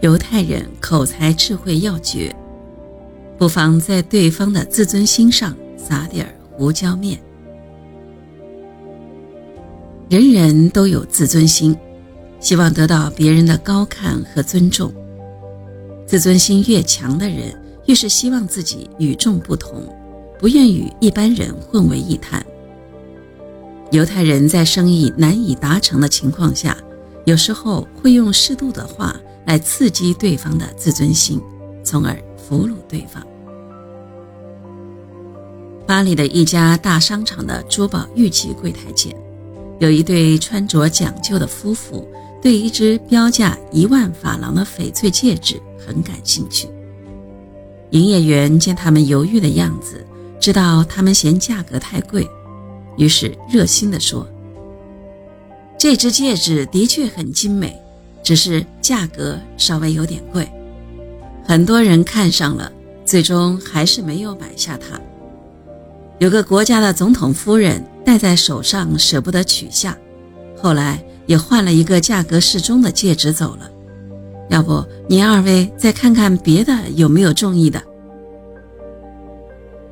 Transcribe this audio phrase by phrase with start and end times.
[0.00, 2.32] 犹太人口才智慧要绝，
[3.36, 7.18] 不妨在对方的自尊心上撒点胡椒面。
[10.08, 11.76] 人人都有自尊心，
[12.38, 14.92] 希望得到别人的高看和尊重。
[16.06, 17.52] 自尊心越强的人，
[17.86, 19.82] 越是希望自己与众不同，
[20.38, 22.40] 不愿与一般人混为一谈。
[23.90, 26.76] 犹太人在生意难以达成的情况下，
[27.24, 29.18] 有时候会用适度的话。
[29.48, 31.40] 来刺激对方的自尊心，
[31.82, 33.26] 从而俘虏对方。
[35.86, 39.16] 巴黎的一家大商场的珠宝玉器柜台前，
[39.78, 42.06] 有一对穿着讲究的夫妇，
[42.42, 46.68] 对一只标价一万法郎的翡翠戒指很感兴趣。
[47.92, 50.04] 营业员见他们犹豫的样子，
[50.38, 52.28] 知道他们嫌价格太贵，
[52.98, 54.28] 于是热心地说
[55.80, 57.74] ：“这只戒指的确很精美。”
[58.28, 60.46] 只是价格稍微有点贵，
[61.46, 62.70] 很多人看上了，
[63.02, 65.00] 最终还是没有买下它。
[66.18, 69.96] 有个国家的总统夫人戴在手上舍不得取下，
[70.58, 73.70] 后来也换了一个价格适中的戒指走了。
[74.50, 77.82] 要不您二位再看看别的有没有中意的？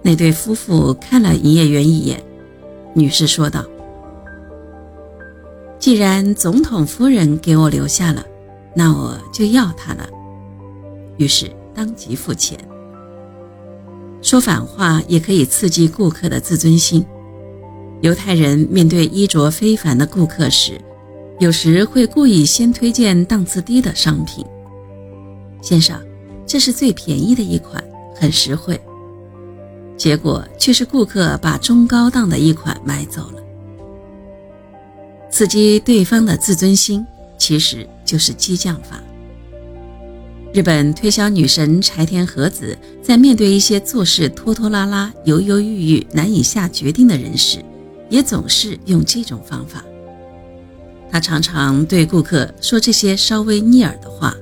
[0.02, 2.22] 那对夫妇看了营业员一眼，
[2.92, 3.64] 女士说道。
[5.78, 8.24] 既然总统夫人给我留下了，
[8.76, 10.06] 那我就要它了。
[11.16, 12.58] 于是当即付钱。
[14.20, 17.04] 说反话也可以刺激顾客的自尊心。
[18.02, 20.78] 犹太人面对衣着非凡的顾客时，
[21.38, 24.44] 有时会故意先推荐档次低的商品。
[25.62, 25.98] 先生，
[26.46, 27.82] 这是最便宜的一款，
[28.14, 28.78] 很实惠。
[29.96, 33.42] 结果却是顾客把中高档的一款买走了。
[35.30, 37.06] 刺激对方的自尊心，
[37.38, 39.02] 其实就是激将法。
[40.54, 47.58] 日本推销女神柴田和子在面对一些做事拖拖拉拉、犹犹豫豫、难以下决定的人时，
[48.08, 49.84] 也总是用这种方法。
[51.10, 54.34] 她常常对顾客说这些稍微逆耳的话：“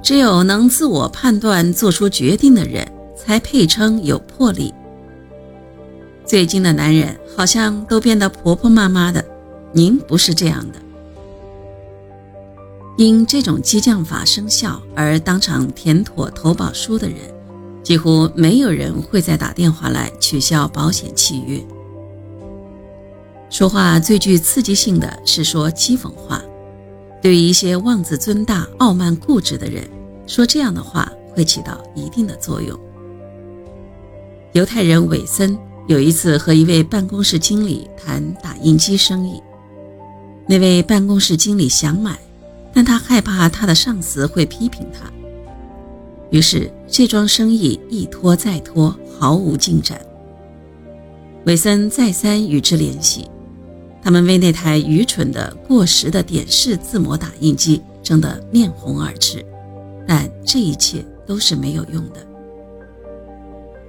[0.00, 2.86] 只有能自我判断、做出决定的人，
[3.16, 4.72] 才配称有魄力。”
[6.24, 9.24] 最近的男人好像都变得婆婆妈妈的。
[9.72, 10.78] 您不是这样的。
[12.98, 17.18] 因这种激将法生效而当场填妥投保书的人，
[17.80, 21.64] 几乎没有人会再打电话来取消保险契约。
[23.50, 26.42] 说话最具刺激性的是说讥讽话，
[27.22, 29.88] 对于一些妄自尊大、傲慢固执的人，
[30.26, 32.76] 说这样的话会起到一定的作用。
[34.54, 39.40] 犹太人韦森有一次和一位办公室经理谈打印机生意。
[40.48, 42.18] 那位办公室经理想买，
[42.78, 45.10] 但他害怕他的上司会批评他，
[46.30, 50.00] 于是这桩生意一拖再拖，毫无进展。
[51.44, 53.28] 韦森再三与之联系，
[54.00, 59.44] 他们为那台愚蠢的、过时的点式字模打印机争得面红耳赤，
[60.06, 62.24] 但这一切都是没有用的。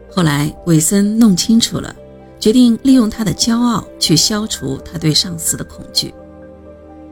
[0.10, 1.96] 后来，韦森弄清楚了，
[2.40, 6.12] 决定利用他的骄傲去消除他对上司的恐惧。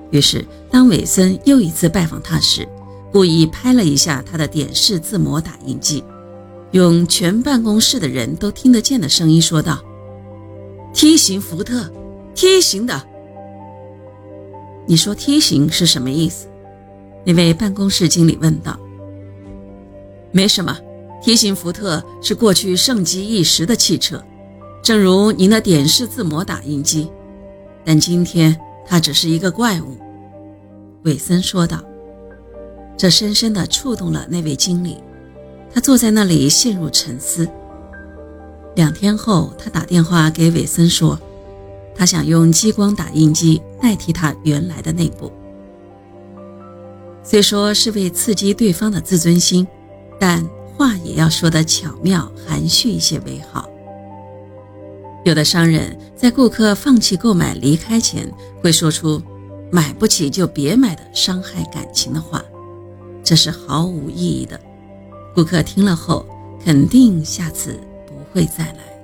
[0.09, 2.67] 于是，当韦森又一次拜访他时，
[3.11, 6.03] 故意拍了一下他的点式字模打印机，
[6.71, 9.81] 用全办公室的人都听得见的声音说道
[10.93, 11.91] ：“梯形福特，
[12.33, 13.01] 梯形的。”
[14.87, 16.47] 你说梯形是什么意思？
[17.25, 18.79] 那位办公室经理问道。
[20.31, 20.77] “没什么，
[21.21, 24.23] 梯形福特是过去盛极一时的汽车，
[24.81, 27.09] 正如您的点式字模打印机，
[27.83, 28.57] 但今天。”
[28.87, 29.97] 他只是一个怪物，
[31.03, 31.83] 韦森说道。
[32.97, 34.97] 这深深地触动了那位经理，
[35.71, 37.47] 他坐在那里陷入沉思。
[38.75, 41.19] 两天后，他打电话给韦森说，
[41.93, 45.31] 他想用激光打印机代替他原来的那部。
[47.21, 49.67] 虽说是为刺激对方的自尊心，
[50.19, 50.43] 但
[50.75, 53.69] 话也要说得巧妙、含蓄一些为好。
[55.25, 58.31] 有的商人，在顾客放弃购买离开前，
[58.61, 59.21] 会说出
[59.69, 62.43] “买不起就别买”的伤害感情的话，
[63.23, 64.59] 这是毫无意义的。
[65.35, 66.25] 顾客听了后，
[66.63, 67.77] 肯定下次
[68.07, 68.96] 不会再来。